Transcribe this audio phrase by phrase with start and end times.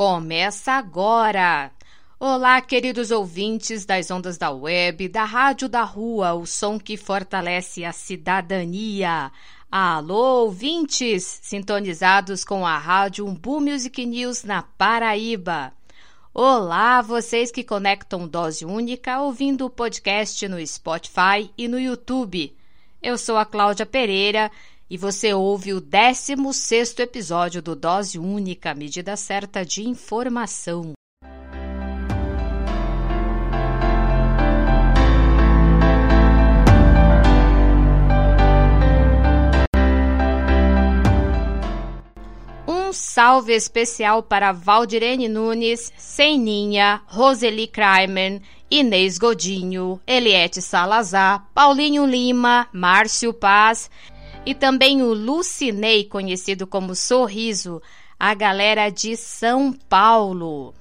[0.00, 1.70] Começa agora!
[2.18, 7.84] Olá, queridos ouvintes das ondas da web, da Rádio da Rua, o som que fortalece
[7.84, 9.30] a cidadania.
[9.70, 15.70] Alô, ouvintes, sintonizados com a Rádio Umbu Music News na Paraíba.
[16.32, 22.56] Olá, vocês que conectam Dose Única ouvindo o podcast no Spotify e no YouTube.
[23.02, 24.50] Eu sou a Cláudia Pereira
[24.90, 30.92] e você ouve o 16 episódio do Dose Única, medida certa de informação.
[42.66, 52.68] Um salve especial para Valdirene Nunes, Seninha, Roseli Kramer, Inês Godinho, Eliette Salazar, Paulinho Lima,
[52.72, 53.88] Márcio Paz
[54.44, 57.80] e também o Lucinei, conhecido como Sorriso,
[58.18, 60.74] a galera de São Paulo.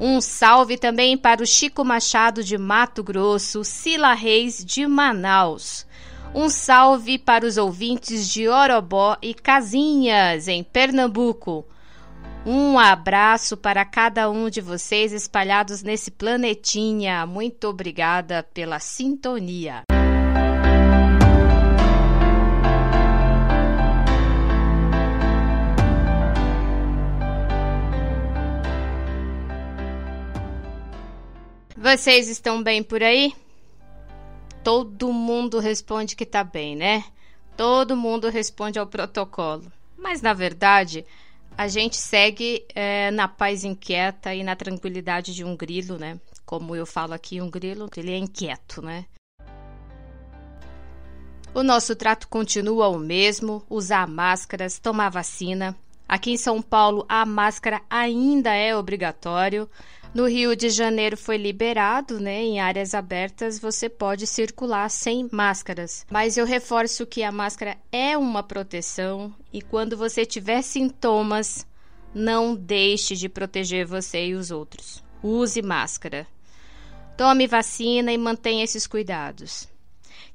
[0.00, 5.86] Um salve também para o Chico Machado de Mato Grosso, Sila Reis de Manaus.
[6.34, 11.64] Um salve para os ouvintes de Orobó e Casinhas, em Pernambuco.
[12.44, 17.24] Um abraço para cada um de vocês espalhados nesse planetinha.
[17.26, 19.84] Muito obrigada pela sintonia.
[31.82, 33.34] Vocês estão bem por aí?
[34.62, 37.04] todo mundo responde que tá bem, né?
[37.56, 39.70] Todo mundo responde ao protocolo.
[39.96, 41.04] Mas na verdade,
[41.56, 46.18] a gente segue é, na paz inquieta e na tranquilidade de um grilo, né?
[46.46, 49.04] Como eu falo aqui, um grilo, ele é inquieto, né?
[51.54, 55.76] O nosso trato continua o mesmo: usar máscaras, tomar vacina.
[56.08, 59.68] Aqui em São Paulo, a máscara ainda é obrigatório.
[60.14, 62.42] No Rio de Janeiro foi liberado, né?
[62.42, 66.04] Em áreas abertas você pode circular sem máscaras.
[66.10, 71.66] Mas eu reforço que a máscara é uma proteção e quando você tiver sintomas,
[72.14, 75.02] não deixe de proteger você e os outros.
[75.22, 76.26] Use máscara.
[77.16, 79.71] Tome vacina e mantenha esses cuidados.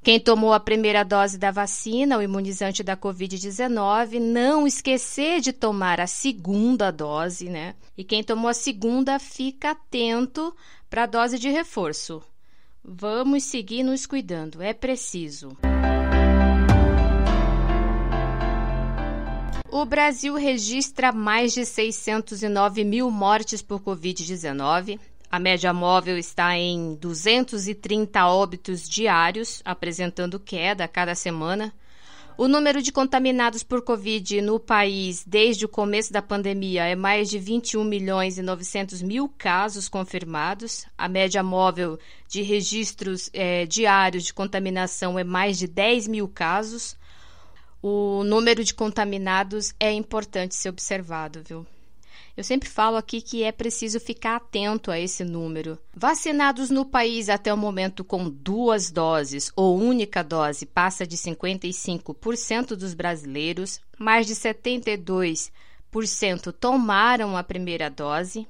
[0.08, 6.00] Quem tomou a primeira dose da vacina, o imunizante da Covid-19, não esquecer de tomar
[6.00, 7.76] a segunda dose, né?
[7.98, 10.56] E quem tomou a segunda, fica atento
[10.90, 12.24] para a dose de reforço.
[12.82, 15.58] Vamos seguir nos cuidando, é preciso.
[19.70, 24.98] O Brasil registra mais de 609 mil mortes por Covid-19
[25.30, 31.74] a média móvel está em 230 óbitos diários, apresentando queda a cada semana.
[32.38, 37.30] O número de contaminados por Covid no país desde o começo da pandemia é mais
[37.30, 40.86] de 21 milhões e 900 mil casos confirmados.
[40.96, 42.00] A média móvel
[42.30, 46.96] de registros é, diários de contaminação é mais de 10 mil casos.
[47.82, 51.66] O número de contaminados é importante ser observado, viu?
[52.38, 55.76] Eu sempre falo aqui que é preciso ficar atento a esse número.
[55.92, 62.76] Vacinados no país até o momento com duas doses ou única dose passa de 55%
[62.76, 65.50] dos brasileiros, mais de 72%
[66.60, 68.48] tomaram a primeira dose.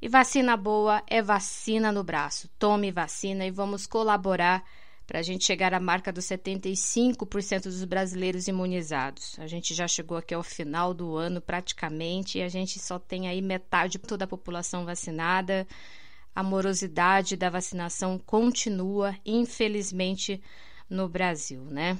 [0.00, 2.48] E vacina boa é vacina no braço.
[2.58, 4.64] Tome vacina e vamos colaborar
[5.06, 9.38] para a gente chegar à marca dos 75% dos brasileiros imunizados.
[9.38, 13.28] A gente já chegou aqui ao final do ano praticamente e a gente só tem
[13.28, 15.66] aí metade de toda a população vacinada.
[16.34, 20.42] A morosidade da vacinação continua, infelizmente,
[20.90, 21.96] no Brasil, né?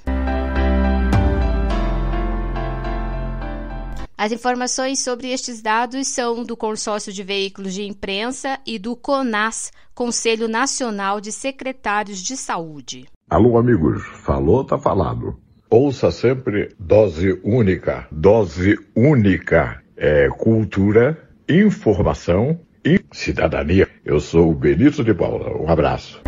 [4.19, 9.71] As informações sobre estes dados são do Consórcio de Veículos de Imprensa e do CONAS,
[9.95, 13.05] Conselho Nacional de Secretários de Saúde.
[13.29, 15.39] Alô, amigos, falou, tá falado.
[15.69, 18.07] Ouça sempre dose única.
[18.11, 23.87] Dose única é cultura, informação e cidadania.
[24.03, 25.55] Eu sou o Benito de Paula.
[25.61, 26.23] Um abraço.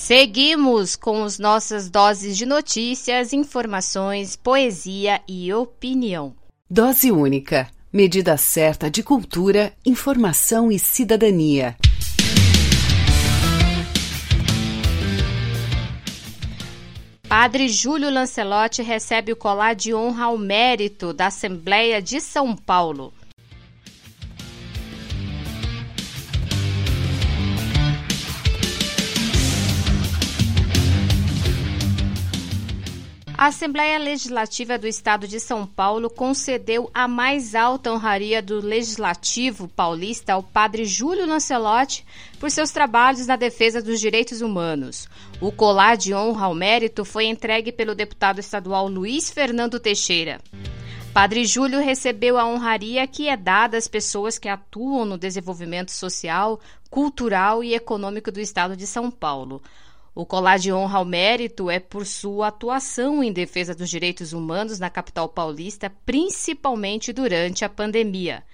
[0.00, 6.34] Seguimos com as nossas doses de notícias, informações, poesia e opinião.
[6.70, 7.68] Dose única.
[7.92, 11.76] Medida certa de cultura, informação e cidadania.
[17.28, 23.12] Padre Júlio Lancelotti recebe o colar de honra ao mérito da Assembleia de São Paulo.
[33.40, 39.66] A Assembleia Legislativa do Estado de São Paulo concedeu a mais alta honraria do Legislativo
[39.66, 42.04] paulista ao padre Júlio Lancelotti
[42.38, 45.08] por seus trabalhos na defesa dos direitos humanos.
[45.40, 50.38] O colar de honra ao mérito foi entregue pelo deputado estadual Luiz Fernando Teixeira.
[51.14, 56.60] Padre Júlio recebeu a honraria que é dada às pessoas que atuam no desenvolvimento social,
[56.90, 59.62] cultural e econômico do estado de São Paulo.
[60.20, 64.78] O colar de honra ao mérito é por sua atuação em defesa dos direitos humanos
[64.78, 68.44] na capital paulista, principalmente durante a pandemia.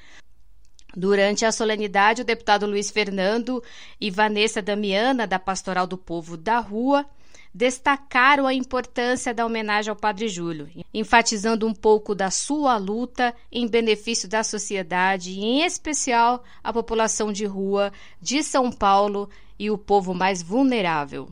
[0.96, 3.60] Durante a solenidade, o deputado Luiz Fernando
[4.00, 7.04] e Vanessa Damiana, da Pastoral do Povo da Rua,
[7.52, 13.66] destacaram a importância da homenagem ao Padre Júlio, enfatizando um pouco da sua luta em
[13.66, 17.92] benefício da sociedade e, em especial, a população de rua
[18.22, 19.28] de São Paulo
[19.58, 21.28] e o povo mais vulnerável.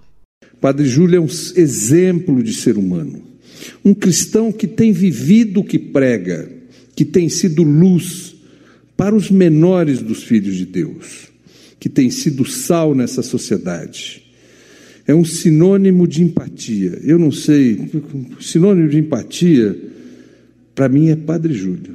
[0.60, 3.22] Padre Júlio é um exemplo de ser humano,
[3.84, 6.50] um cristão que tem vivido o que prega,
[6.96, 8.34] que tem sido luz
[8.96, 11.28] para os menores dos filhos de Deus,
[11.78, 14.22] que tem sido sal nessa sociedade.
[15.06, 16.98] É um sinônimo de empatia.
[17.02, 17.90] Eu não sei,
[18.40, 19.76] sinônimo de empatia,
[20.74, 21.94] para mim, é Padre Júlio.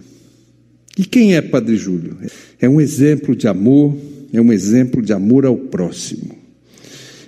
[0.97, 2.17] E quem é Padre Júlio?
[2.59, 3.97] É um exemplo de amor,
[4.31, 6.38] é um exemplo de amor ao próximo.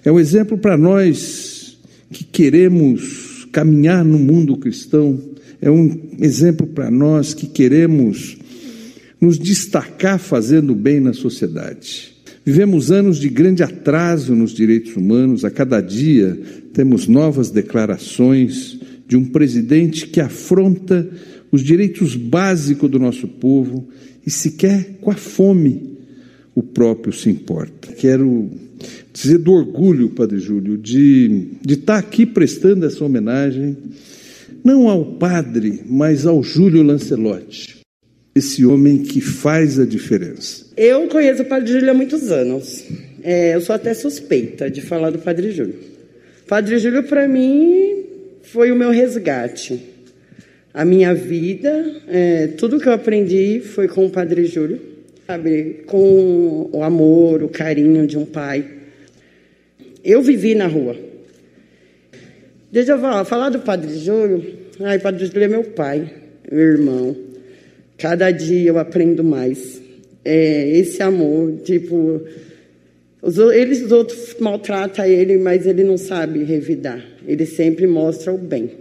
[0.04, 1.78] É um exemplo para nós
[2.12, 5.20] que queremos caminhar no mundo cristão,
[5.62, 8.38] é um exemplo para nós que queremos
[9.20, 12.14] nos destacar fazendo bem na sociedade.
[12.44, 16.40] Vivemos anos de grande atraso nos direitos humanos, a cada dia
[16.74, 21.08] temos novas declarações de um presidente que afronta
[21.52, 23.88] os direitos básicos do nosso povo
[24.26, 25.92] e sequer com a fome
[26.56, 27.94] o próprio se importa.
[27.94, 28.50] Quero
[29.22, 33.78] dizer do orgulho, Padre Júlio, de, de estar aqui prestando essa homenagem,
[34.64, 37.80] não ao padre, mas ao Júlio Lancelotti,
[38.36, 40.66] esse homem que faz a diferença.
[40.76, 42.86] Eu conheço o Padre Júlio há muitos anos.
[43.24, 45.76] É, eu sou até suspeita de falar do Padre Júlio.
[46.48, 48.04] Padre Júlio, para mim,
[48.42, 49.80] foi o meu resgate.
[50.74, 54.80] A minha vida, é, tudo que eu aprendi foi com o Padre Júlio,
[55.28, 55.84] sabe?
[55.86, 58.81] Com o amor, o carinho de um pai.
[60.04, 60.96] Eu vivi na rua.
[62.72, 64.44] Deixa eu falar, falar do Padre Júlio.
[64.80, 66.10] Ai, Padre Júlio é meu pai,
[66.50, 67.16] meu irmão.
[67.98, 69.82] Cada dia eu aprendo mais.
[70.24, 72.22] É, esse amor, tipo,
[73.22, 77.04] os, eles os outros maltratam ele, mas ele não sabe revidar.
[77.28, 78.72] Ele sempre mostra o bem.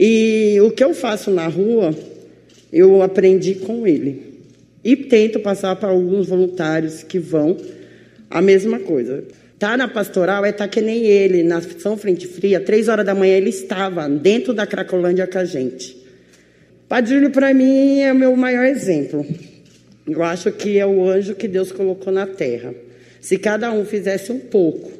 [0.00, 1.94] E o que eu faço na rua,
[2.72, 4.38] eu aprendi com ele.
[4.82, 7.56] E tento passar para alguns voluntários que vão
[8.30, 9.24] a mesma coisa.
[9.58, 13.14] Tá na pastoral é tá que nem ele, na São Frente Fria, três horas da
[13.14, 15.96] manhã ele estava dentro da Cracolândia com a gente.
[16.88, 19.26] Padre Júlio, para mim, é o meu maior exemplo.
[20.06, 22.72] Eu acho que é o anjo que Deus colocou na terra.
[23.20, 24.90] Se cada um fizesse um pouco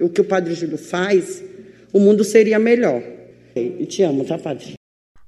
[0.00, 1.44] o que o Padre Júlio faz,
[1.92, 3.02] o mundo seria melhor.
[3.54, 4.74] E te amo, tá, Padre?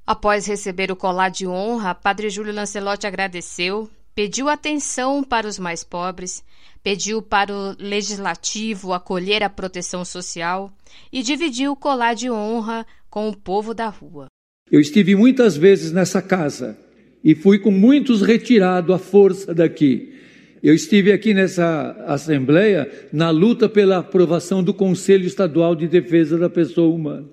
[0.06, 5.84] Após receber o colar de honra, Padre Júlio Lancelotti agradeceu, pediu atenção para os mais
[5.84, 6.42] pobres,
[6.82, 10.72] pediu para o legislativo acolher a proteção social
[11.12, 14.26] e dividiu o colar de honra com o povo da rua.
[14.72, 16.76] Eu estive muitas vezes nessa casa
[17.22, 20.12] e fui com muitos retirado à força daqui.
[20.60, 26.50] Eu estive aqui nessa assembleia na luta pela aprovação do Conselho Estadual de Defesa da
[26.50, 27.28] Pessoa Humana.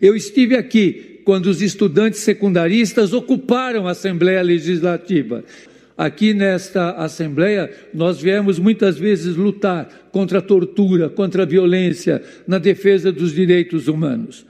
[0.00, 5.44] Eu estive aqui quando os estudantes secundaristas ocuparam a Assembleia Legislativa.
[5.98, 12.58] Aqui nesta Assembleia, nós viemos muitas vezes lutar contra a tortura, contra a violência, na
[12.58, 14.46] defesa dos direitos humanos.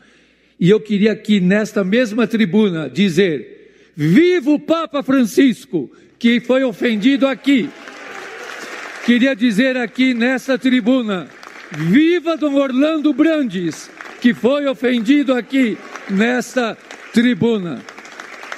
[0.60, 7.26] E eu queria aqui, nesta mesma tribuna, dizer: Viva o Papa Francisco, que foi ofendido
[7.26, 7.70] aqui.
[9.06, 11.28] Queria dizer aqui nessa tribuna:
[11.70, 13.90] Viva Dom Orlando Brandes,
[14.20, 15.78] que foi ofendido aqui
[16.10, 16.76] nesta
[17.14, 17.80] tribuna.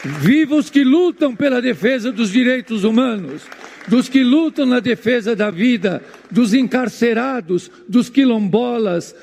[0.04, 3.42] Viva os que lutam pela defesa dos direitos humanos,
[3.86, 9.14] dos que lutam na defesa da vida, dos encarcerados, dos quilombolas,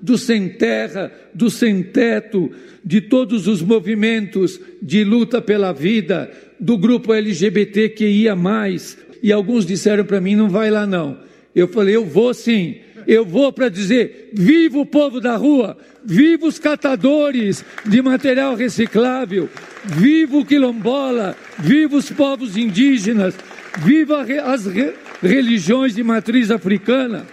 [0.00, 2.50] do sem terra, do sem teto,
[2.84, 8.98] de todos os movimentos de luta pela vida, do grupo LGBT que ia mais.
[9.22, 11.18] E alguns disseram para mim: não vai lá não.
[11.54, 12.76] Eu falei: eu vou sim.
[13.06, 19.48] Eu vou para dizer: viva o povo da rua, viva os catadores de material reciclável,
[19.84, 23.34] viva o quilombola, viva os povos indígenas,
[23.78, 24.66] viva as
[25.22, 27.26] religiões de matriz africana,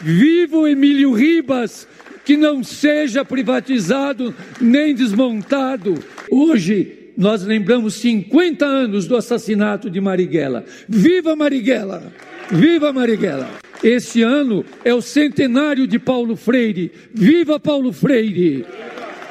[0.00, 1.88] viva o Emílio Ribas,
[2.24, 5.94] que não seja privatizado nem desmontado.
[6.30, 10.64] Hoje nós lembramos 50 anos do assassinato de Marighella.
[10.88, 12.12] Viva Marighella!
[12.50, 13.48] Viva Marighella!
[13.82, 16.92] Este ano é o centenário de Paulo Freire.
[17.12, 18.64] Viva Paulo Freire!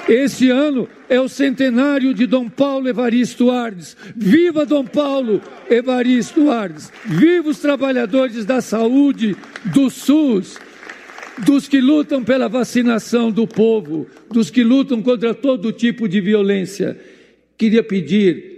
[0.07, 3.97] Este ano é o centenário de Dom Paulo Evaristo Ardes.
[4.15, 6.91] Viva Dom Paulo Evaristo Ardes!
[7.05, 10.59] Viva os trabalhadores da saúde, do SUS,
[11.43, 16.97] dos que lutam pela vacinação do povo, dos que lutam contra todo tipo de violência.
[17.57, 18.55] Queria pedir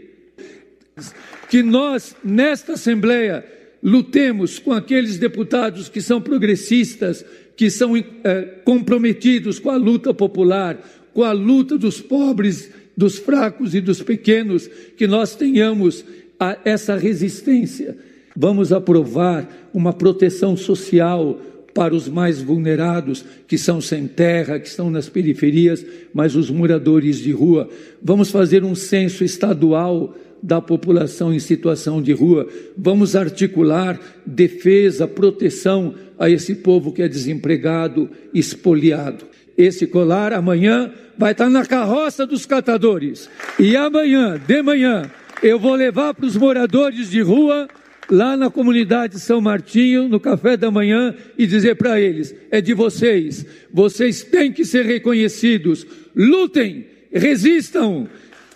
[1.50, 3.46] que nós, nesta Assembleia,
[3.82, 7.24] lutemos com aqueles deputados que são progressistas,
[7.56, 10.78] que são é, comprometidos com a luta popular,
[11.14, 16.04] com a luta dos pobres, dos fracos e dos pequenos, que nós tenhamos
[16.40, 17.98] a, essa resistência.
[18.36, 21.42] Vamos aprovar uma proteção social
[21.78, 27.20] para os mais vulnerados, que são sem terra, que estão nas periferias, mas os moradores
[27.20, 27.70] de rua.
[28.02, 32.48] Vamos fazer um censo estadual da população em situação de rua.
[32.76, 39.26] Vamos articular defesa, proteção a esse povo que é desempregado, espoliado.
[39.56, 43.30] Esse colar amanhã vai estar na carroça dos catadores.
[43.60, 45.12] E amanhã, de manhã,
[45.44, 47.68] eu vou levar para os moradores de rua
[48.10, 52.74] lá na comunidade São Martinho, no café da manhã, e dizer para eles: é de
[52.74, 55.86] vocês, vocês têm que ser reconhecidos,
[56.16, 58.08] lutem, resistam,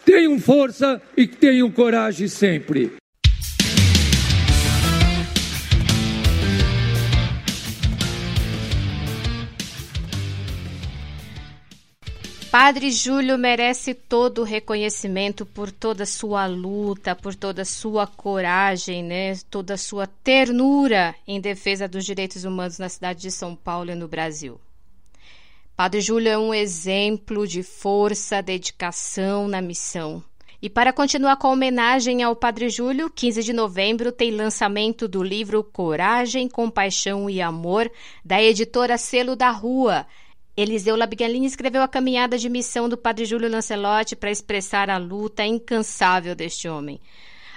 [0.06, 3.01] tenham força e tenham coragem sempre.
[12.52, 19.38] Padre Júlio merece todo o reconhecimento por toda sua luta, por toda sua coragem, né?
[19.50, 24.06] toda sua ternura em defesa dos direitos humanos na cidade de São Paulo e no
[24.06, 24.60] Brasil.
[25.78, 30.22] Padre Júlio é um exemplo de força, dedicação na missão.
[30.62, 35.24] E para continuar com a homenagem ao Padre Júlio, 15 de novembro tem lançamento do
[35.24, 37.90] livro Coragem, Compaixão e Amor,
[38.26, 40.06] da editora Selo da Rua,
[40.62, 45.44] Eliseu Labigalini escreveu a caminhada de missão do padre Júlio Lancelotti para expressar a luta
[45.44, 47.00] incansável deste homem.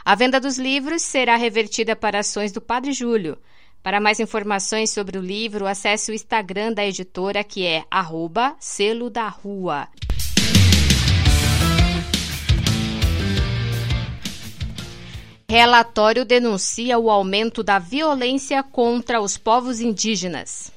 [0.04, 3.36] A venda dos livros será revertida para ações do padre Júlio.
[3.82, 9.10] Para mais informações sobre o livro, acesse o Instagram da editora, que é arroba selo
[9.10, 9.88] da rua.
[15.46, 20.73] Relatório denuncia o aumento da violência contra os povos indígenas.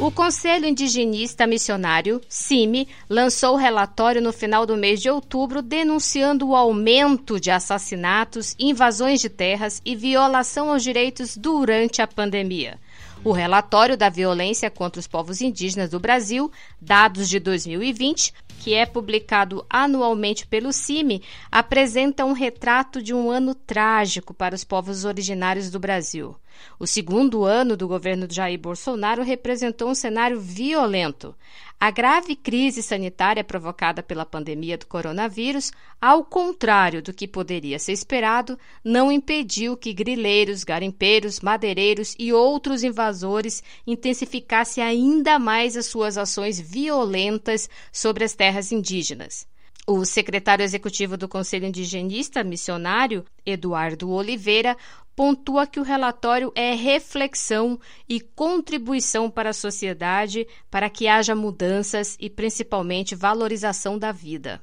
[0.00, 6.48] O Conselho Indigenista Missionário, CIMI, lançou o relatório no final do mês de outubro denunciando
[6.48, 12.78] o aumento de assassinatos, invasões de terras e violação aos direitos durante a pandemia.
[13.22, 18.86] O relatório da violência contra os povos indígenas do Brasil, dados de 2020, que é
[18.86, 25.70] publicado anualmente pelo CIMI, apresenta um retrato de um ano trágico para os povos originários
[25.70, 26.34] do Brasil.
[26.78, 31.34] O segundo ano do governo de Jair Bolsonaro representou um cenário violento.
[31.78, 37.92] A grave crise sanitária provocada pela pandemia do coronavírus, ao contrário do que poderia ser
[37.92, 46.18] esperado, não impediu que grileiros, garimpeiros, madeireiros e outros invasores intensificassem ainda mais as suas
[46.18, 49.46] ações violentas sobre as terras indígenas.
[49.92, 54.76] O secretário executivo do Conselho Indigenista Missionário, Eduardo Oliveira,
[55.16, 57.76] pontua que o relatório é reflexão
[58.08, 64.60] e contribuição para a sociedade para que haja mudanças e principalmente valorização da vida.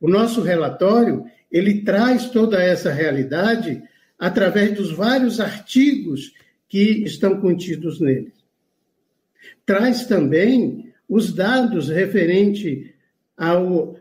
[0.00, 3.82] O nosso relatório, ele traz toda essa realidade
[4.18, 6.32] através dos vários artigos
[6.70, 8.32] que estão contidos nele.
[9.66, 12.94] Traz também os dados referentes
[13.36, 13.96] ao,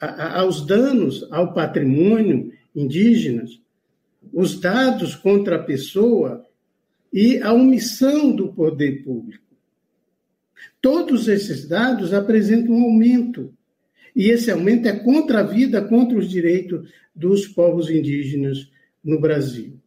[0.00, 3.60] aos danos ao patrimônio indígenas,
[4.32, 6.44] os dados contra a pessoa
[7.12, 9.44] e a omissão do poder público.
[10.80, 13.54] Todos esses dados apresentam um aumento,
[14.14, 18.70] e esse aumento é contra a vida, contra os direitos dos povos indígenas
[19.02, 19.78] no Brasil.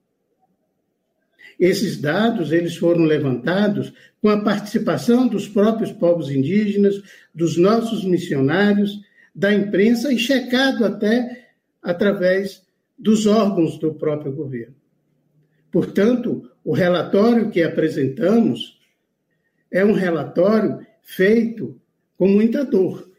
[1.60, 7.02] Esses dados eles foram levantados com a participação dos próprios povos indígenas,
[7.34, 9.02] dos nossos missionários,
[9.38, 11.46] da imprensa e checado até
[11.80, 12.66] através
[12.98, 14.74] dos órgãos do próprio governo.
[15.72, 18.80] Portanto, o relatório que apresentamos
[19.72, 21.80] é um relatório feito
[22.18, 23.12] com muita dor,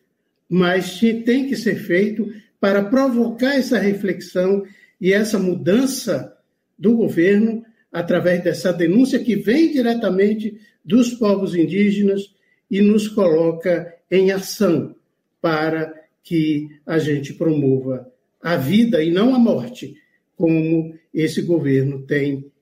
[0.48, 4.64] mas tem que ser feito para provocar essa reflexão
[5.00, 6.36] e essa mudança
[6.76, 12.34] do governo através dessa denúncia que vem diretamente dos povos indígenas
[12.68, 14.96] e nos coloca em ação
[15.40, 15.97] para
[16.28, 18.06] que a gente promova
[18.38, 19.96] a vida e não a morte,
[20.36, 22.52] como esse governo tem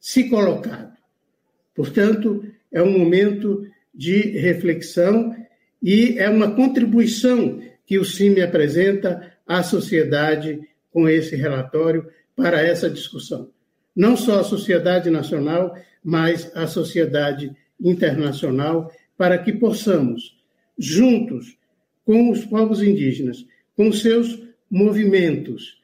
[0.00, 0.96] se colocado.
[1.74, 2.42] Portanto,
[2.72, 3.62] é um momento
[3.94, 5.36] de reflexão
[5.82, 10.58] e é uma contribuição que o CIMI apresenta à sociedade
[10.90, 13.50] com esse relatório para essa discussão.
[13.94, 20.38] Não só a sociedade nacional, mas a sociedade internacional, para que possamos,
[20.78, 21.57] juntos
[22.08, 23.44] com os povos indígenas,
[23.76, 25.78] com seus movimentos,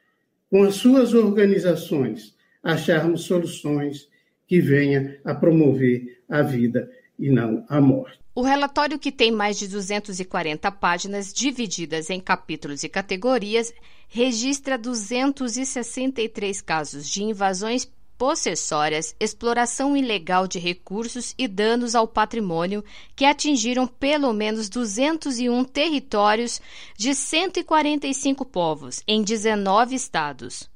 [0.50, 4.08] com as suas organizações, acharmos soluções
[4.46, 8.18] que venham a promover a vida e não a morte.
[8.34, 13.74] O relatório, que tem mais de 240 páginas divididas em capítulos e categorias,
[14.08, 17.86] registra 263 casos de invasões
[18.18, 26.60] possessórias, exploração ilegal de recursos e danos ao patrimônio que atingiram pelo menos 201 territórios
[26.96, 30.68] de 145 povos em 19 estados.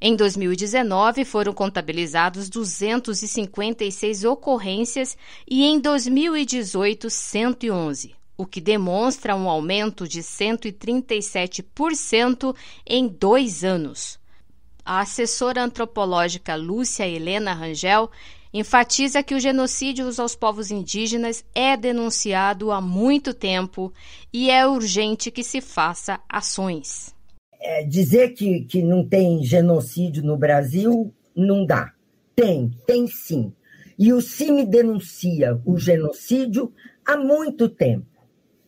[0.00, 5.16] Em 2019, foram contabilizados 256 ocorrências
[5.48, 12.54] e em 2018, 111, o que demonstra um aumento de 137%
[12.86, 14.22] em dois anos.
[14.84, 18.10] A assessora antropológica Lúcia Helena Rangel
[18.52, 23.92] enfatiza que o genocídio aos povos indígenas é denunciado há muito tempo
[24.32, 27.14] e é urgente que se faça ações.
[27.60, 31.92] É, dizer que, que não tem genocídio no Brasil não dá.
[32.36, 33.52] Tem, tem sim.
[33.98, 36.70] E o CIMI denuncia o genocídio
[37.06, 38.13] há muito tempo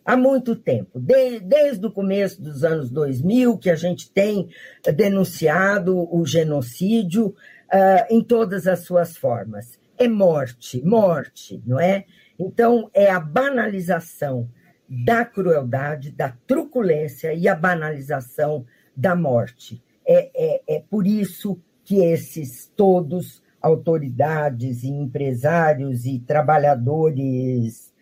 [0.06, 4.48] há muito tempo, de, desde o começo dos anos 2000, que a gente tem
[4.94, 9.80] denunciado o genocídio uh, em todas as suas formas.
[9.98, 12.04] É morte, morte, não é?
[12.38, 14.48] Então, é a banalização
[14.88, 18.64] da crueldade, da truculência e a banalização
[18.96, 19.82] da morte.
[20.06, 27.92] É, é, é por isso que esses todos, autoridades e empresários e trabalhadores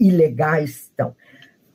[0.00, 1.14] ilegais estão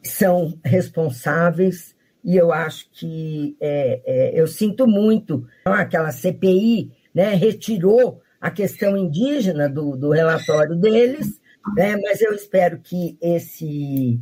[0.09, 8.21] são responsáveis e eu acho que é, é, eu sinto muito aquela CPI né, retirou
[8.39, 11.39] a questão indígena do, do relatório deles,
[11.75, 14.19] né, mas eu espero que esse,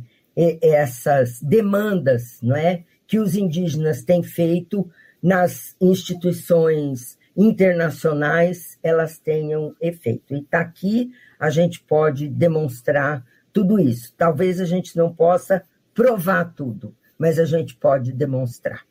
[0.62, 4.88] essas demandas não é, que os indígenas têm feito
[5.22, 10.34] nas instituições internacionais elas tenham efeito.
[10.34, 14.12] E está aqui, a gente pode demonstrar tudo isso.
[14.16, 15.62] Talvez a gente não possa
[15.98, 18.86] provar tudo, mas a gente pode demonstrar.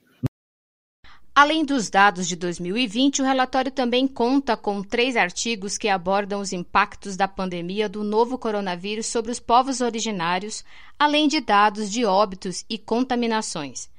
[1.33, 6.51] Além dos dados de 2020, o relatório também conta com três artigos que abordam os
[6.51, 10.65] impactos da pandemia do novo coronavírus sobre os povos originários,
[10.99, 13.89] além de dados de óbitos e contaminações.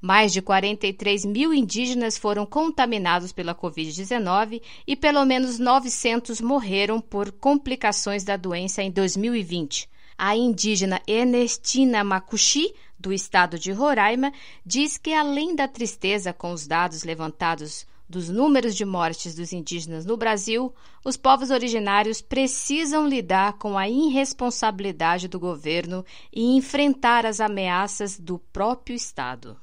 [0.00, 7.32] Mais de 43 mil indígenas foram contaminados pela Covid-19 e pelo menos 900 morreram por
[7.32, 9.90] complicações da doença em 2020.
[10.24, 14.32] A indígena Ernestina Makushi, do estado de Roraima,
[14.64, 20.06] diz que, além da tristeza com os dados levantados dos números de mortes dos indígenas
[20.06, 20.72] no Brasil,
[21.04, 28.38] os povos originários precisam lidar com a irresponsabilidade do governo e enfrentar as ameaças do
[28.52, 29.56] próprio Estado.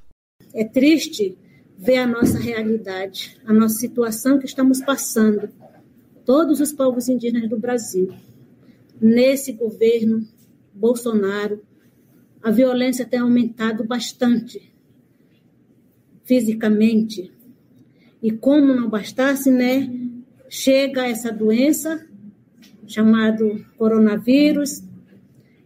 [0.53, 1.37] É triste
[1.77, 5.47] ver a nossa realidade, a nossa situação que estamos passando,
[6.25, 8.13] todos os povos indígenas do Brasil,
[8.99, 10.27] nesse governo
[10.79, 11.61] Bolsonaro,
[12.41, 14.71] a violência tem aumentado bastante
[16.23, 17.31] fisicamente.
[18.23, 19.91] E como não bastasse, né,
[20.47, 22.07] chega essa doença
[22.87, 24.81] chamado coronavírus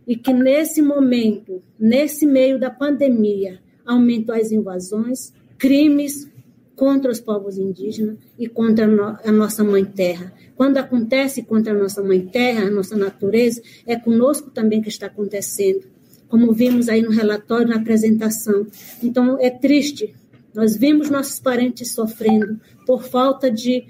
[0.07, 6.27] e que nesse momento, nesse meio da pandemia, aumentou as invasões, crimes
[6.75, 8.85] contra os povos indígenas e contra
[9.23, 10.33] a nossa mãe terra.
[10.55, 15.07] Quando acontece contra a nossa mãe terra, a nossa natureza, é conosco também que está
[15.07, 15.87] acontecendo,
[16.27, 18.67] como vimos aí no relatório, na apresentação.
[19.01, 20.15] Então, é triste.
[20.53, 23.85] Nós vimos nossos parentes sofrendo por falta de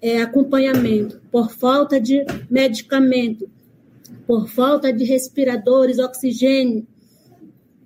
[0.00, 3.48] é, acompanhamento, por falta de medicamento,
[4.26, 6.86] por falta de respiradores, oxigênio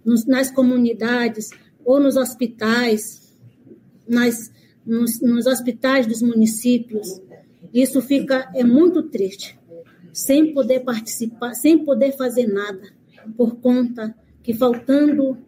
[0.05, 1.51] nos, nas comunidades
[1.85, 3.33] ou nos hospitais,
[4.09, 4.51] nas,
[4.85, 7.21] nos, nos hospitais dos municípios.
[7.73, 9.59] Isso fica é muito triste,
[10.13, 12.93] sem poder participar, sem poder fazer nada,
[13.37, 15.39] por conta que faltando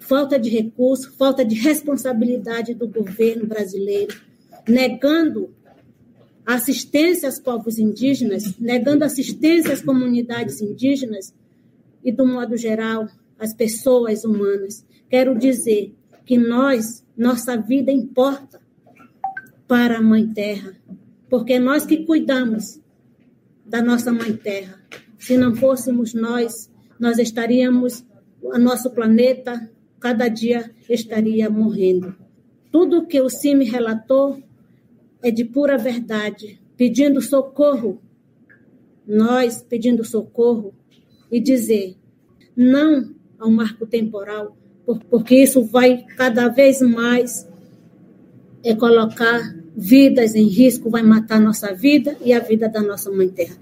[0.00, 4.20] falta de recurso, falta de responsabilidade do governo brasileiro,
[4.68, 5.54] negando
[6.44, 11.32] assistência aos povos indígenas, negando assistência às comunidades indígenas
[12.04, 13.08] e, do modo geral,
[13.38, 14.84] às pessoas humanas.
[15.08, 18.60] Quero dizer que nós, nossa vida importa
[19.68, 20.76] para a Mãe Terra,
[21.30, 22.80] porque é nós que cuidamos
[23.64, 24.82] da nossa Mãe Terra.
[25.16, 28.04] Se não fôssemos nós, nós estaríamos,
[28.42, 32.16] o nosso planeta, cada dia estaria morrendo.
[32.72, 34.42] Tudo que o CIMI relatou
[35.22, 38.02] é de pura verdade, pedindo socorro,
[39.06, 40.74] nós pedindo socorro
[41.30, 41.96] e dizer
[42.56, 44.56] não ao marco temporal,
[45.08, 47.48] porque isso vai cada vez mais
[48.62, 53.28] é colocar vidas em risco, vai matar nossa vida e a vida da nossa mãe
[53.30, 53.56] terra.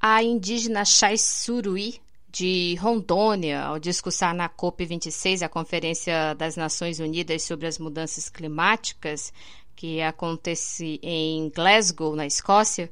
[0.00, 1.96] A indígena Chai Surui,
[2.32, 9.32] de Rondônia, ao discursar na COP26, a Conferência das Nações Unidas sobre as Mudanças Climáticas,
[9.76, 12.90] que acontece em Glasgow, na Escócia,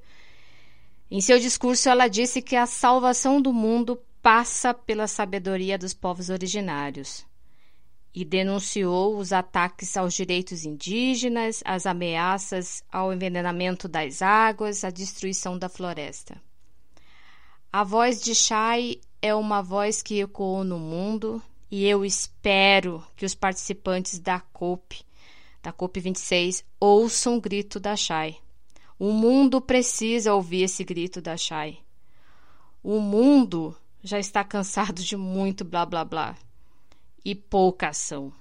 [1.11, 6.31] em seu discurso ela disse que a salvação do mundo passa pela sabedoria dos povos
[6.31, 7.25] originários
[8.12, 15.59] e denunciou os ataques aos direitos indígenas, as ameaças ao envenenamento das águas, a destruição
[15.59, 16.40] da floresta.
[17.71, 23.27] A voz de Shai é uma voz que ecoou no mundo e eu espero que
[23.27, 25.05] os participantes da COP,
[25.62, 28.38] da COP 26, ouçam o grito da Shai.
[28.98, 31.78] O mundo precisa ouvir esse grito da Shai.
[32.82, 36.37] O mundo já está cansado de muito blá blá blá
[37.24, 38.32] e pouca ação.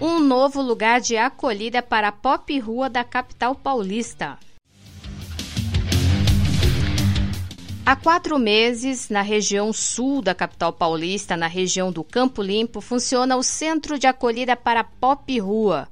[0.00, 4.38] um novo lugar de acolhida para a pop rua da capital paulista.
[7.86, 13.36] Há quatro meses, na região sul da capital paulista, na região do Campo Limpo, funciona
[13.36, 15.86] o Centro de Acolhida para Pop Rua.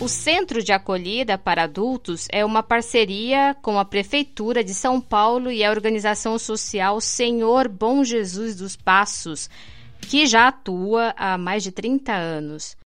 [0.00, 5.52] O Centro de Acolhida para Adultos é uma parceria com a Prefeitura de São Paulo
[5.52, 9.48] e a organização social Senhor Bom Jesus dos Passos,
[10.00, 12.79] que já atua há mais de 30 anos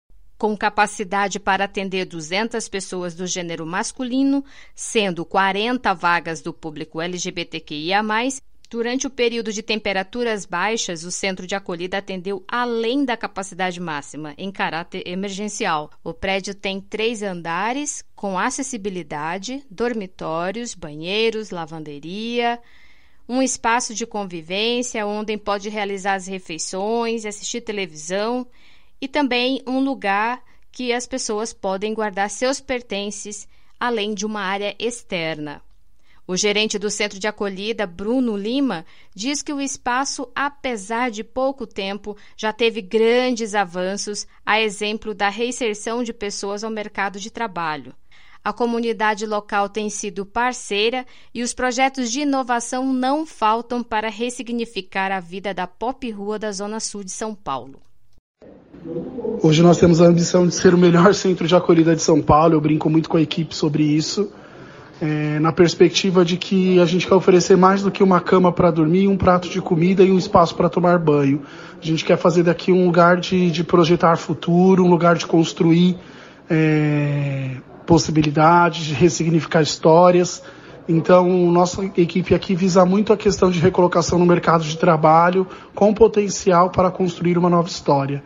[0.45, 8.03] com capacidade para atender 200 pessoas do gênero masculino, sendo 40 vagas do público LGBTQIA+,
[8.69, 14.35] Durante o período de temperaturas baixas, o centro de acolhida atendeu além da capacidade máxima,
[14.37, 15.89] em caráter emergencial.
[16.03, 22.59] O prédio tem três andares, com acessibilidade, dormitórios, banheiros, lavanderia,
[23.27, 28.47] um espaço de convivência onde pode realizar as refeições, assistir televisão
[29.05, 30.41] e também um lugar
[30.71, 33.47] que as pessoas podem guardar seus pertences,
[33.79, 35.61] além de uma área externa.
[36.25, 41.67] O gerente do centro de acolhida, Bruno Lima, diz que o espaço, apesar de pouco
[41.67, 47.93] tempo, já teve grandes avanços, a exemplo da reinserção de pessoas ao mercado de trabalho.
[48.43, 55.11] A comunidade local tem sido parceira e os projetos de inovação não faltam para ressignificar
[55.11, 57.79] a vida da pop rua da Zona Sul de São Paulo.
[59.41, 62.53] Hoje nós temos a ambição de ser o melhor centro de acolhida de São Paulo.
[62.53, 64.29] Eu brinco muito com a equipe sobre isso,
[65.01, 68.69] é, na perspectiva de que a gente quer oferecer mais do que uma cama para
[68.69, 71.41] dormir, um prato de comida e um espaço para tomar banho.
[71.81, 75.97] A gente quer fazer daqui um lugar de, de projetar futuro, um lugar de construir
[76.47, 77.55] é,
[77.87, 80.43] possibilidades, de ressignificar histórias.
[80.87, 85.91] Então, nossa equipe aqui visa muito a questão de recolocação no mercado de trabalho, com
[85.91, 88.23] potencial para construir uma nova história.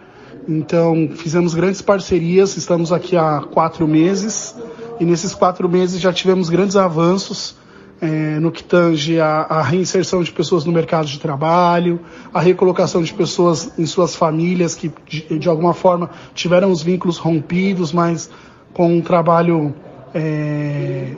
[0.51, 4.55] Então, fizemos grandes parcerias, estamos aqui há quatro meses,
[4.99, 7.55] e nesses quatro meses já tivemos grandes avanços
[8.01, 11.99] é, no que tange a, a, reinserção de pessoas no mercado de trabalho,
[12.33, 17.19] a recolocação de pessoas em suas famílias que, de, de alguma forma, tiveram os vínculos
[17.19, 18.27] rompidos, mas
[18.73, 19.75] com um trabalho.
[20.15, 21.15] É,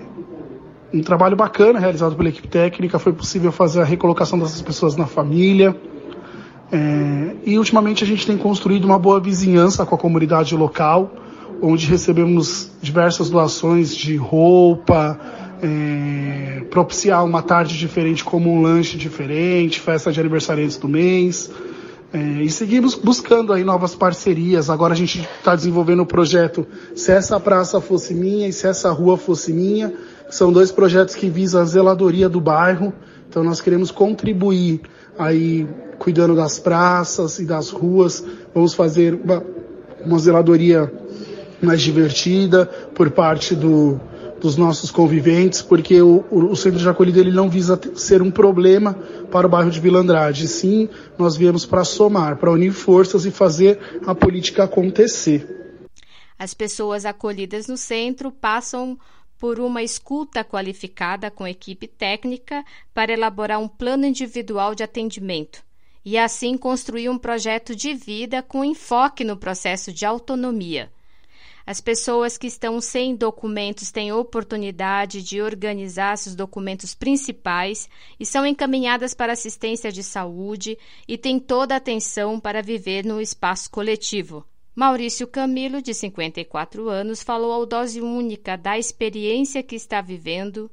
[0.94, 5.06] um trabalho bacana realizado pela equipe técnica, foi possível fazer a recolocação dessas pessoas na
[5.06, 5.74] família.
[6.72, 11.12] É, e ultimamente a gente tem construído uma boa vizinhança com a comunidade local,
[11.62, 15.20] onde recebemos diversas doações de roupa,
[15.62, 21.52] é, propiciar uma tarde diferente como um lanche diferente, festa de aniversariantes do mês.
[22.14, 24.70] É, e seguimos buscando aí novas parcerias.
[24.70, 28.92] Agora a gente está desenvolvendo o projeto Se Essa Praça Fosse Minha e Se Essa
[28.92, 29.94] Rua Fosse Minha.
[30.30, 32.94] São dois projetos que visam a zeladoria do bairro.
[33.32, 34.82] Então nós queremos contribuir
[35.18, 35.66] aí
[35.98, 38.22] cuidando das praças e das ruas.
[38.54, 39.42] Vamos fazer uma,
[40.06, 40.92] uma zeladoria
[41.62, 43.98] mais divertida por parte do,
[44.42, 48.96] dos nossos conviventes, porque o, o, centro de acolhida ele não visa ser um problema
[49.32, 50.46] para o bairro de Vila Andrade.
[50.50, 55.80] Sim, nós viemos para somar, para unir forças e fazer a política acontecer.
[56.38, 59.00] As pessoas acolhidas no centro passam
[59.42, 65.64] por uma escuta qualificada com equipe técnica para elaborar um plano individual de atendimento
[66.06, 70.92] e assim construir um projeto de vida com enfoque no processo de autonomia
[71.66, 78.46] as pessoas que estão sem documentos têm oportunidade de organizar seus documentos principais e são
[78.46, 80.78] encaminhadas para assistência de saúde
[81.08, 84.46] e têm toda a atenção para viver no espaço coletivo.
[84.76, 90.72] Maurício Camilo, de 54 anos, falou ao Dose Única da experiência que está vivendo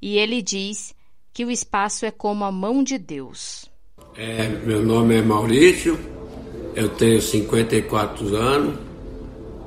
[0.00, 0.94] e ele diz
[1.32, 3.70] que o espaço é como a mão de Deus.
[4.16, 5.98] É, meu nome é Maurício,
[6.74, 8.78] eu tenho 54 anos,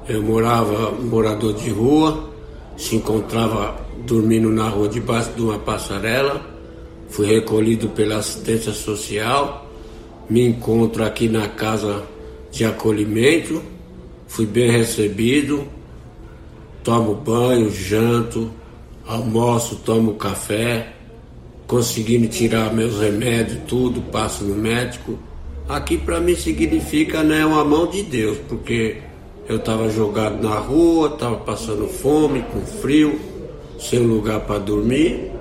[0.08, 2.32] eu morava morador de rua,
[2.78, 6.42] se encontrava dormindo na rua debaixo de uma passarela.
[7.10, 9.68] Fui recolhido pela assistência social.
[10.30, 12.04] Me encontro aqui na casa
[12.52, 13.62] de acolhimento.
[14.28, 15.66] Fui bem recebido.
[16.84, 18.52] Tomo banho, janto,
[19.06, 20.94] almoço, tomo café.
[21.66, 25.18] Conseguindo tirar meus remédios, tudo, passo no médico.
[25.70, 28.98] Aqui para mim significa né, uma mão de Deus, porque
[29.48, 33.18] eu estava jogado na rua, estava passando fome, com frio,
[33.80, 35.32] sem lugar para dormir.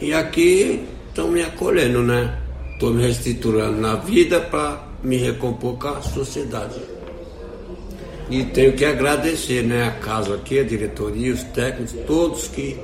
[0.00, 2.38] E aqui estão me acolhendo, né?
[2.72, 6.80] Estou me reestruturando na vida para me recompor com a sociedade.
[8.30, 9.88] E tenho que agradecer, né?
[9.88, 12.78] A casa aqui, a diretoria, os técnicos, todos que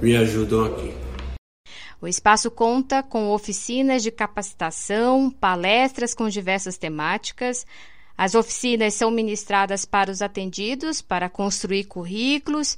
[0.00, 0.94] me ajudam aqui.
[2.00, 7.64] O espaço conta com oficinas de capacitação, palestras com diversas temáticas,
[8.16, 12.76] as oficinas são ministradas para os atendidos para construir currículos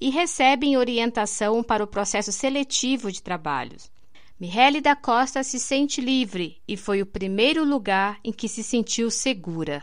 [0.00, 3.90] e recebem orientação para o processo seletivo de trabalhos.
[4.38, 9.10] Michele da Costa se sente livre e foi o primeiro lugar em que se sentiu
[9.10, 9.82] segura.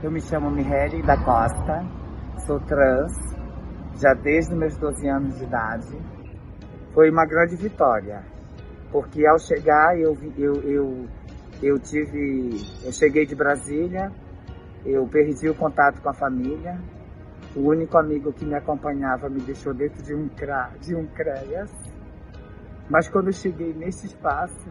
[0.00, 1.84] Eu me chamo Michele da Costa,
[2.46, 3.12] sou trans,
[4.00, 5.98] já desde meus 12 anos de idade.
[6.94, 8.24] Foi uma grande vitória,
[8.92, 11.08] porque ao chegar eu, eu, eu
[11.60, 12.50] eu tive,
[12.84, 14.12] eu cheguei de Brasília,
[14.86, 16.78] eu perdi o contato com a família.
[17.56, 21.87] O único amigo que me acompanhava me deixou dentro de um CRA, de um CREAS.
[22.90, 24.68] Mas quando eu cheguei nesse espaço,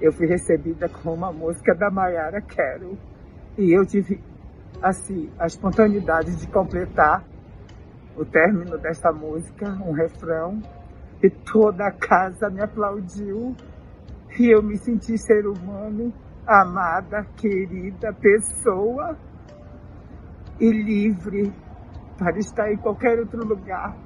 [0.00, 2.96] eu fui recebida com uma música da Mayara Quero.
[3.58, 4.22] E eu tive,
[4.80, 7.24] assim, a espontaneidade de completar
[8.16, 10.60] o término dessa música, um refrão,
[11.22, 13.54] e toda a casa me aplaudiu
[14.38, 16.12] e eu me senti ser humano,
[16.46, 19.16] amada, querida, pessoa
[20.58, 21.52] e livre
[22.18, 23.96] para estar em qualquer outro lugar,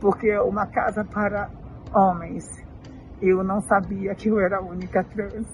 [0.00, 1.50] porque é uma casa para
[1.94, 2.44] homens.
[3.22, 5.46] Eu não sabia que eu era a única trans,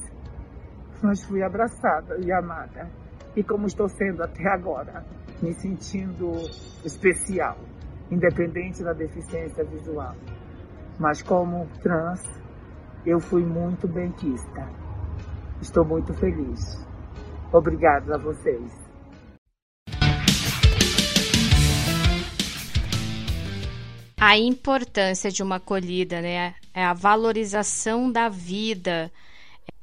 [1.02, 2.88] mas fui abraçada e amada.
[3.36, 5.04] E como estou sendo até agora,
[5.42, 6.32] me sentindo
[6.82, 7.58] especial,
[8.10, 10.14] independente da deficiência visual.
[10.98, 12.22] Mas como trans,
[13.04, 14.66] eu fui muito benquista.
[15.60, 16.88] Estou muito feliz.
[17.52, 18.87] Obrigada a vocês.
[24.20, 26.56] A importância de uma acolhida, né?
[26.74, 29.12] É a valorização da vida,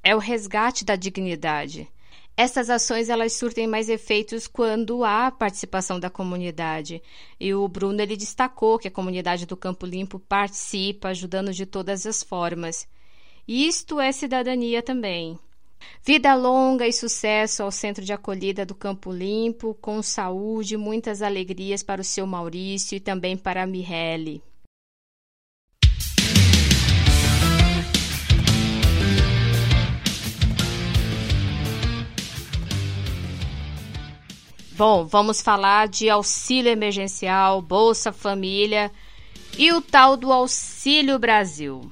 [0.03, 1.87] é o resgate da dignidade.
[2.35, 7.01] Essas ações elas surtem mais efeitos quando há participação da comunidade.
[7.39, 12.05] E o Bruno ele destacou que a comunidade do Campo Limpo participa, ajudando de todas
[12.05, 12.85] as formas.
[13.47, 15.39] Isto é cidadania também.
[16.03, 21.81] Vida longa e sucesso ao Centro de Acolhida do Campo Limpo, com saúde muitas alegrias
[21.81, 24.41] para o seu Maurício e também para a Mirelle.
[34.77, 38.91] Bom, vamos falar de auxílio emergencial, Bolsa Família
[39.57, 41.89] e o tal do Auxílio Brasil.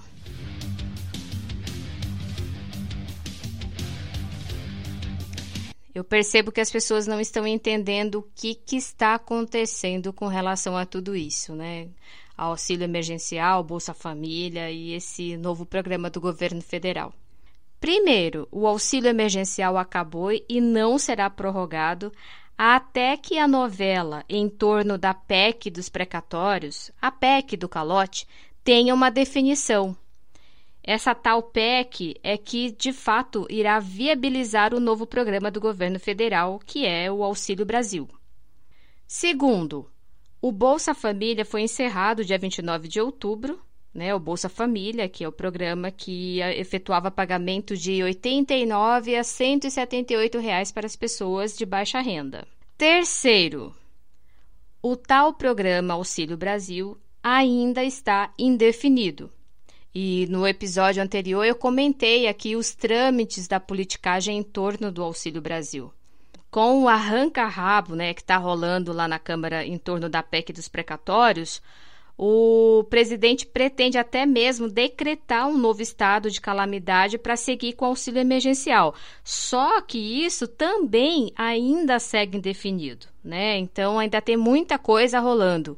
[5.94, 10.76] Eu percebo que as pessoas não estão entendendo o que, que está acontecendo com relação
[10.76, 11.88] a tudo isso, né?
[12.36, 17.14] Auxílio emergencial, Bolsa Família e esse novo programa do governo federal.
[17.80, 22.12] Primeiro, o auxílio emergencial acabou e não será prorrogado
[22.58, 28.28] até que a novela em torno da PEC dos precatórios, a PEC do calote,
[28.64, 29.96] tenha uma definição.
[30.84, 36.60] Essa tal PEC é que, de fato, irá viabilizar o novo programa do governo federal,
[36.66, 38.10] que é o Auxílio Brasil.
[39.08, 39.90] Segundo,
[40.42, 43.62] o Bolsa Família foi encerrado dia 29 de outubro,
[43.94, 49.24] né, o Bolsa Família, que é o programa que efetuava pagamento de R$ 89 a
[49.24, 52.46] 178 reais para as pessoas de baixa renda.
[52.78, 53.74] Terceiro,
[54.82, 59.32] o tal programa Auxílio Brasil ainda está indefinido.
[59.96, 65.42] E no episódio anterior eu comentei aqui os trâmites da politicagem em torno do Auxílio
[65.42, 65.94] Brasil.
[66.50, 70.68] Com o arranca-rabo né, que está rolando lá na Câmara em torno da PEC dos
[70.68, 71.62] precatórios,
[72.18, 77.88] o presidente pretende até mesmo decretar um novo estado de calamidade para seguir com o
[77.90, 78.94] auxílio emergencial.
[79.24, 83.58] Só que isso também ainda segue indefinido, né?
[83.58, 85.78] Então ainda tem muita coisa rolando.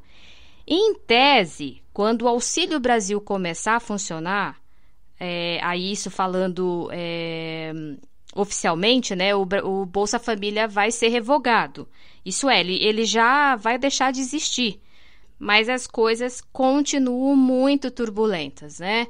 [0.67, 4.59] Em tese, quando o Auxílio Brasil começar a funcionar,
[5.17, 7.71] é, aí isso falando é,
[8.35, 11.87] oficialmente, né, o, o, Bolsa Família vai ser revogado.
[12.25, 14.81] Isso é, ele, ele já vai deixar de existir.
[15.39, 19.07] Mas as coisas continuam muito turbulentas, né?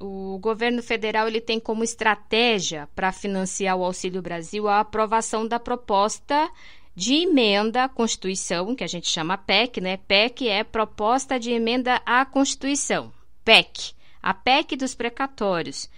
[0.00, 5.60] O governo federal ele tem como estratégia para financiar o Auxílio Brasil a aprovação da
[5.60, 6.50] proposta
[6.98, 9.98] de emenda à Constituição, que a gente chama PEC, né?
[9.98, 13.12] PEC é proposta de emenda à Constituição.
[13.44, 15.88] PEC, a PEC dos precatórios,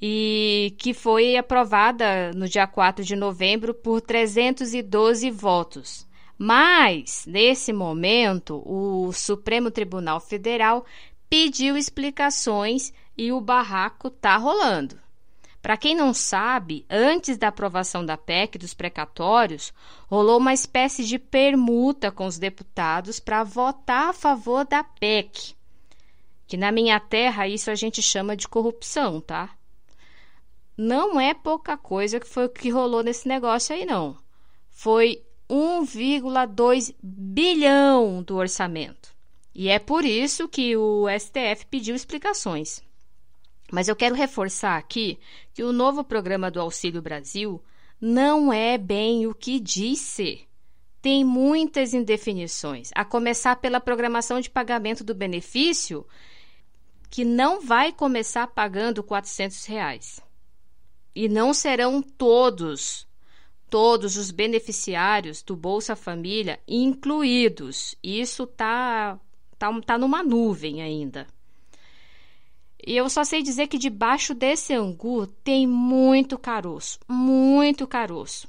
[0.00, 6.08] e que foi aprovada no dia 4 de novembro por 312 votos.
[6.36, 10.84] Mas, nesse momento, o Supremo Tribunal Federal
[11.30, 15.01] pediu explicações e o barraco está rolando.
[15.62, 19.72] Para quem não sabe, antes da aprovação da PEC dos precatórios,
[20.08, 25.54] rolou uma espécie de permuta com os deputados para votar a favor da PEC.
[26.48, 29.56] Que na minha terra isso a gente chama de corrupção, tá?
[30.76, 34.16] Não é pouca coisa que foi o que rolou nesse negócio aí, não.
[34.68, 39.14] Foi 1,2 bilhão do orçamento.
[39.54, 42.82] E é por isso que o STF pediu explicações.
[43.72, 45.18] Mas eu quero reforçar aqui
[45.54, 47.58] que o novo programa do Auxílio Brasil
[47.98, 50.46] não é bem o que diz ser.
[51.00, 56.06] Tem muitas indefinições, a começar pela programação de pagamento do benefício,
[57.08, 60.20] que não vai começar pagando 400 reais.
[61.14, 63.08] E não serão todos,
[63.70, 67.96] todos os beneficiários do Bolsa Família incluídos.
[68.02, 69.18] Isso está
[69.58, 71.26] tá, tá numa nuvem ainda.
[72.84, 78.48] E eu só sei dizer que debaixo desse angu tem muito caroço, muito caroço.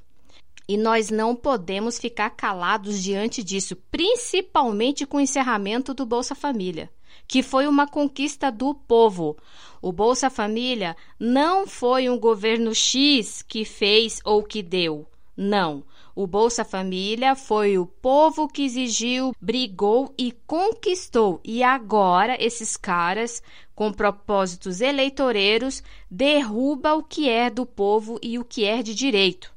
[0.68, 6.90] E nós não podemos ficar calados diante disso, principalmente com o encerramento do Bolsa Família,
[7.28, 9.38] que foi uma conquista do povo.
[9.82, 15.06] O Bolsa Família não foi um governo X que fez ou que deu.
[15.36, 15.84] Não.
[16.16, 21.42] O Bolsa Família foi o povo que exigiu, brigou e conquistou.
[21.44, 23.42] E agora esses caras,
[23.74, 29.52] com propósitos eleitoreiros, derruba o que é do povo e o que é de direito.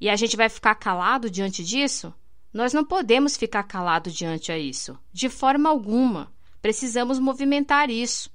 [0.00, 2.14] E a gente vai ficar calado diante disso?
[2.52, 6.32] Nós não podemos ficar calado diante a isso, de forma alguma.
[6.62, 8.30] Precisamos movimentar isso,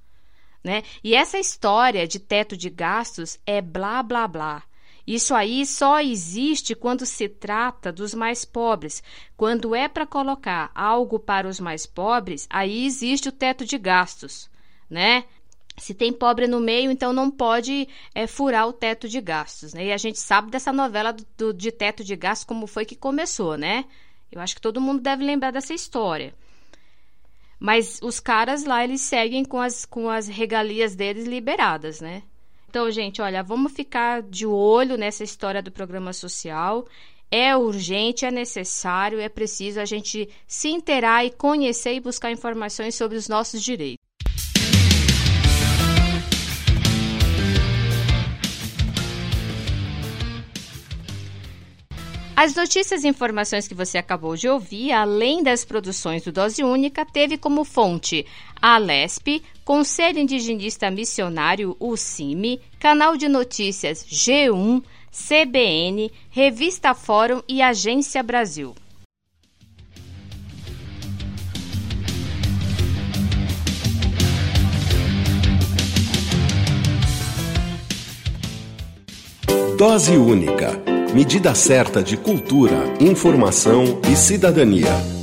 [0.62, 0.84] né?
[1.02, 4.64] E essa história de teto de gastos é blá blá blá.
[5.10, 9.02] Isso aí só existe quando se trata dos mais pobres.
[9.36, 14.48] Quando é para colocar algo para os mais pobres, aí existe o teto de gastos,
[14.88, 15.26] né?
[15.76, 19.74] Se tem pobre no meio, então não pode é, furar o teto de gastos.
[19.74, 19.88] Né?
[19.88, 22.96] E a gente sabe dessa novela do, do, de teto de gastos, como foi que
[22.96, 23.86] começou, né?
[24.32, 26.36] Eu acho que todo mundo deve lembrar dessa história.
[27.60, 32.22] Mas os caras lá, eles seguem com as, com as regalias deles liberadas, né?
[32.70, 36.86] Então, gente, olha, vamos ficar de olho nessa história do programa social.
[37.32, 42.94] É urgente, é necessário, é preciso a gente se inteirar e conhecer e buscar informações
[42.94, 43.99] sobre os nossos direitos.
[52.42, 57.06] As notícias e informações que você acabou de ouvir, além das produções do Dose Única,
[57.06, 58.26] teve como fonte
[58.62, 64.82] a LESP, Conselho Indigenista Missionário, o CIMI, Canal de Notícias G1,
[65.12, 68.74] CBN, Revista Fórum e Agência Brasil.
[79.78, 80.99] Dose única.
[81.14, 85.19] Medida certa de cultura, informação e cidadania.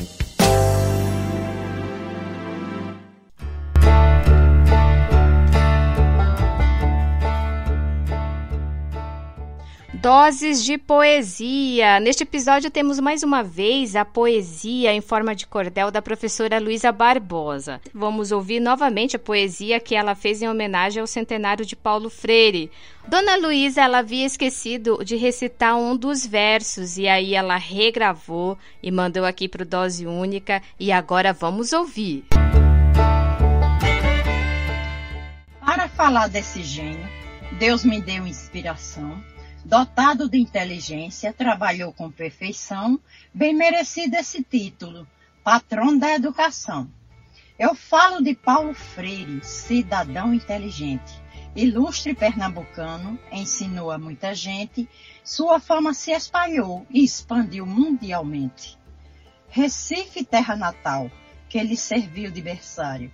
[10.01, 11.99] Doses de poesia.
[12.01, 16.93] Neste episódio temos mais uma vez a poesia em forma de cordel da professora Luísa
[16.93, 17.81] Barbosa.
[17.95, 22.71] Vamos ouvir novamente a poesia que ela fez em homenagem ao centenário de Paulo Freire.
[23.09, 28.91] Dona Luísa, ela havia esquecido de recitar um dos versos e aí ela regravou e
[28.91, 32.25] mandou aqui para o Dose Única e agora vamos ouvir.
[35.65, 37.09] Para falar desse gênio,
[37.59, 39.19] Deus me deu inspiração
[39.67, 43.01] Dotado de inteligência, trabalhou com perfeição,
[43.35, 45.05] bem merecido esse título,
[45.43, 46.89] patrão da educação.
[47.59, 51.21] Eu falo de Paulo Freire, cidadão inteligente,
[51.57, 54.89] ilustre pernambucano, ensinou a muita gente,
[55.25, 58.79] sua fama se espalhou e expandiu mundialmente.
[59.49, 61.11] Recife, terra natal,
[61.49, 63.11] que lhe serviu de berçário.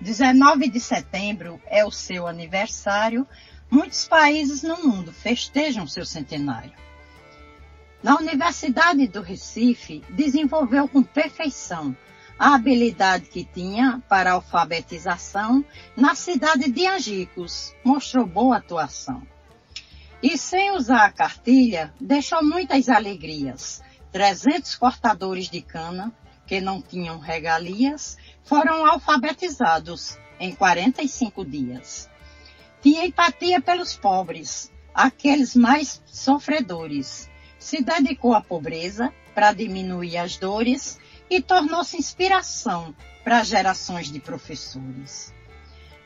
[0.00, 3.26] 19 de setembro é o seu aniversário,
[3.70, 6.72] Muitos países no mundo festejam seu centenário.
[8.02, 11.96] Na Universidade do Recife, desenvolveu com perfeição
[12.38, 15.64] a habilidade que tinha para alfabetização
[15.96, 19.26] na cidade de Angicos, mostrou boa atuação.
[20.22, 23.82] E sem usar a cartilha, deixou muitas alegrias.
[24.12, 26.12] 300 cortadores de cana,
[26.46, 32.08] que não tinham regalias, foram alfabetizados em 45 dias.
[32.80, 37.28] Tinha empatia pelos pobres, aqueles mais sofredores.
[37.58, 40.98] Se dedicou à pobreza para diminuir as dores
[41.28, 45.34] e tornou-se inspiração para gerações de professores.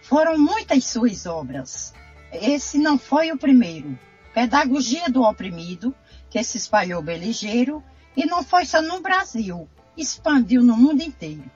[0.03, 1.93] Foram muitas suas obras.
[2.33, 3.99] Esse não foi o primeiro.
[4.33, 5.95] Pedagogia do oprimido,
[6.31, 7.83] que se espalhou bem ligeiro
[8.16, 11.51] e não foi só no Brasil, expandiu no mundo inteiro.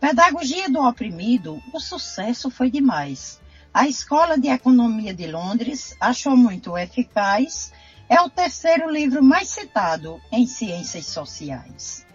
[0.00, 3.41] Pedagogia do oprimido, o sucesso foi demais.
[3.74, 7.72] A Escola de Economia de Londres achou muito eficaz.
[8.06, 12.06] É o terceiro livro mais citado em ciências sociais.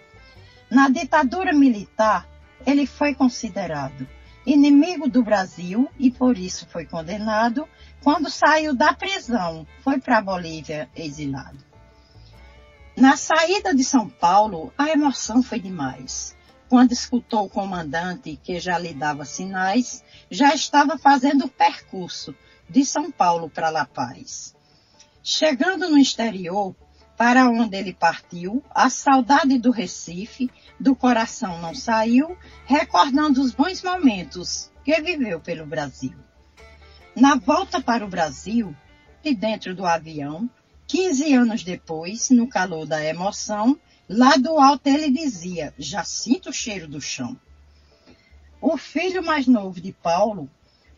[0.70, 2.28] Na ditadura militar,
[2.64, 4.08] ele foi considerado
[4.46, 7.68] inimigo do Brasil e por isso foi condenado.
[8.04, 11.66] Quando saiu da prisão, foi para a Bolívia exilado.
[12.96, 16.37] Na saída de São Paulo, a emoção foi demais.
[16.70, 22.36] Quando escutou o comandante, que já lhe dava sinais, já estava fazendo o percurso
[22.70, 24.54] de São Paulo para La Paz.
[25.24, 26.76] Chegando no exterior,
[27.18, 33.82] para onde ele partiu, a saudade do Recife, do coração não saiu, recordando os bons
[33.82, 36.16] momentos que viveu pelo Brasil.
[37.16, 38.76] Na volta para o Brasil,
[39.24, 40.50] de dentro do avião,
[40.86, 46.54] 15 anos depois, no calor da emoção, lá do alto ele dizia: Já sinto o
[46.54, 47.38] cheiro do chão.
[48.62, 50.50] O filho mais novo de Paulo,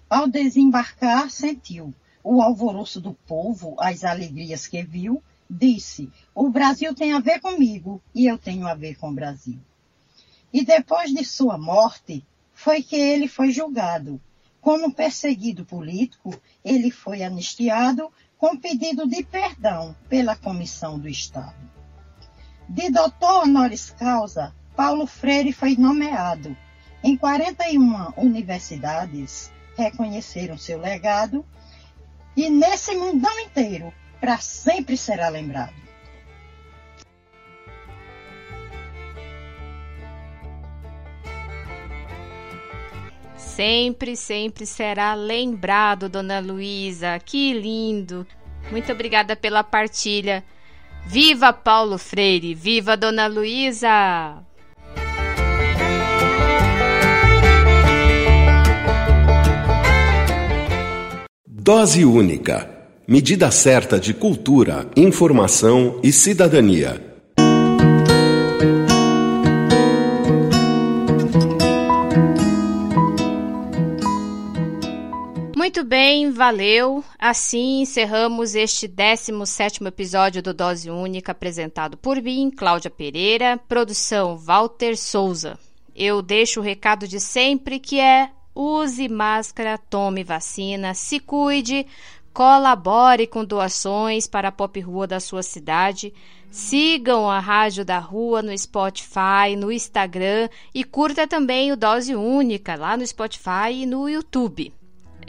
[0.10, 1.94] ao desembarcar, sentiu
[2.24, 8.02] o alvoroço do povo, as alegrias que viu, disse: O Brasil tem a ver comigo
[8.14, 9.60] e eu tenho a ver com o Brasil.
[10.52, 14.22] E depois de sua morte, foi que ele foi julgado.
[14.62, 21.79] Como perseguido político, ele foi anistiado com pedido de perdão pela Comissão do Estado.
[22.70, 26.56] De doutor honoris causa, Paulo Freire foi nomeado
[27.04, 31.44] em 41 universidades reconheceram seu legado
[32.36, 35.74] e nesse mundão inteiro, para sempre será lembrado.
[43.36, 47.20] Sempre, sempre será lembrado, Dona Luísa.
[47.20, 48.28] Que lindo!
[48.72, 50.46] Muito obrigada pela partilha.
[51.06, 52.54] Viva Paulo Freire!
[52.54, 54.44] Viva Dona Luísa!
[61.48, 62.70] Dose única.
[63.08, 67.09] Medida certa de cultura, informação e cidadania.
[75.70, 77.04] Muito bem, valeu.
[77.20, 84.98] Assim encerramos este 17 episódio do Dose Única, apresentado por mim, Cláudia Pereira, produção Walter
[84.98, 85.60] Souza.
[85.96, 91.86] Eu deixo o recado de sempre que é use máscara, tome vacina, se cuide,
[92.34, 96.12] colabore com doações para a Pop Rua da sua cidade.
[96.50, 102.74] Sigam a Rádio da Rua no Spotify, no Instagram e curta também o Dose Única
[102.74, 104.74] lá no Spotify e no YouTube.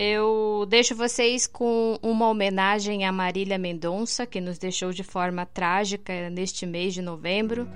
[0.02, 6.30] Eu deixo vocês com uma homenagem a Marília Mendonça, que nos deixou de forma trágica
[6.30, 7.68] neste mês de novembro.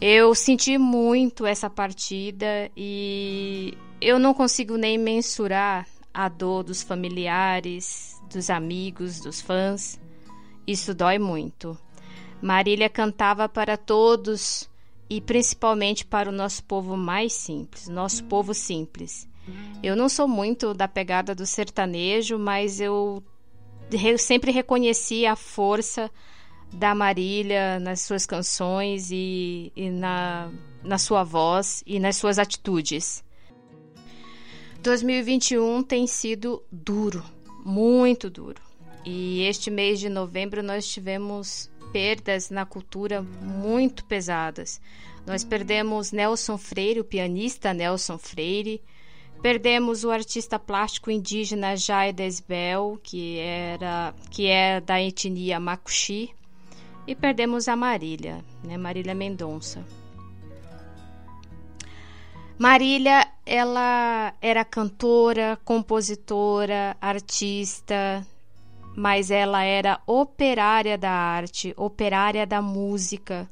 [0.00, 8.18] Eu senti muito essa partida e eu não consigo nem mensurar a dor dos familiares,
[8.32, 10.00] dos amigos, dos fãs.
[10.66, 11.76] Isso dói muito.
[12.40, 14.70] Marília cantava para todos
[15.10, 19.28] e principalmente para o nosso povo mais simples, nosso povo simples.
[19.82, 23.22] Eu não sou muito da pegada do sertanejo, mas eu
[24.18, 26.10] sempre reconheci a força
[26.72, 30.50] da Marília nas suas canções e, e na,
[30.82, 33.24] na sua voz e nas suas atitudes.
[34.82, 37.24] 2021 tem sido duro,
[37.64, 38.62] muito duro.
[39.04, 44.80] E este mês de novembro nós tivemos perdas na cultura muito pesadas.
[45.26, 48.82] Nós perdemos Nelson Freire, o pianista Nelson Freire,
[49.42, 56.30] Perdemos o artista plástico indígena Jaides Bel, que, era, que é da etnia Makuxi,
[57.06, 59.82] e perdemos a Marília, né, Marília Mendonça.
[62.58, 68.26] Marília, ela era cantora, compositora, artista,
[68.94, 73.48] mas ela era operária da arte, operária da música.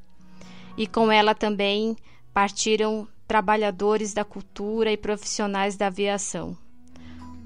[0.76, 1.96] E com ela também
[2.34, 6.56] partiram trabalhadores da cultura e profissionais da aviação.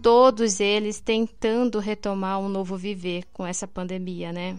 [0.01, 4.59] Todos eles tentando retomar um novo viver com essa pandemia, né?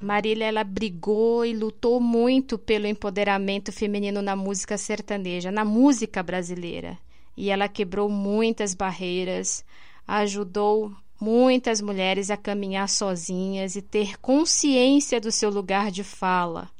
[0.00, 6.98] Marília ela brigou e lutou muito pelo empoderamento feminino na música sertaneja, na música brasileira.
[7.34, 9.64] E ela quebrou muitas barreiras,
[10.06, 16.73] ajudou muitas mulheres a caminhar sozinhas e ter consciência do seu lugar de fala.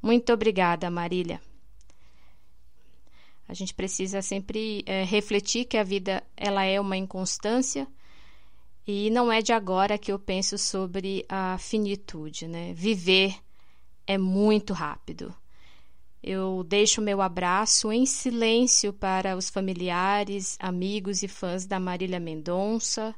[0.00, 1.40] Muito obrigada, Marília.
[3.48, 7.88] A gente precisa sempre é, refletir que a vida ela é uma inconstância
[8.86, 12.72] e não é de agora que eu penso sobre a finitude, né?
[12.74, 13.34] Viver
[14.06, 15.34] é muito rápido.
[16.22, 23.14] Eu deixo meu abraço em silêncio para os familiares, amigos e fãs da Marília Mendonça,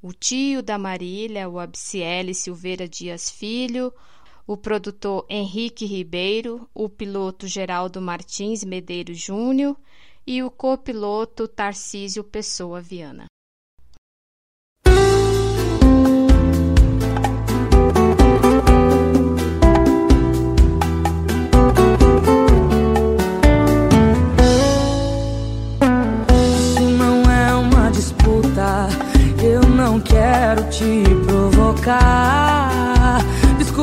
[0.00, 3.92] o tio da Marília, o Abciele Silveira Dias Filho,
[4.46, 9.76] o produtor Henrique Ribeiro, o piloto Geraldo Martins Medeiros Júnior
[10.26, 13.26] e o copiloto Tarcísio Pessoa Viana.
[29.40, 32.73] É eu não quero te provocar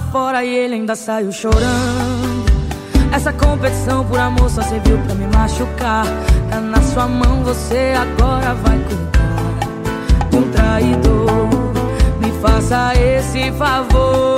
[0.00, 2.44] Fora e ele ainda saiu chorando.
[3.12, 6.04] Essa competição por amor só serviu pra me machucar.
[6.50, 10.36] Tá na sua mão você agora vai cuidar.
[10.36, 11.48] Um traidor,
[12.20, 14.37] me faça esse favor.